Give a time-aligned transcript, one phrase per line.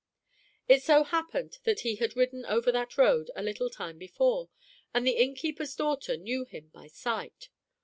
[0.67, 4.49] It so happened that he had ridden over that road a little time before,
[4.95, 7.49] and the innkeeper's daughter knew him by sight.